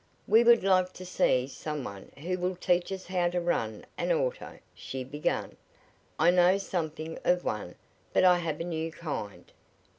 [0.27, 4.11] "We would like to see some one who will teach us how to run an
[4.11, 5.55] auto," she began.
[6.17, 7.75] "I know something of one,
[8.11, 9.51] but I have a new kind."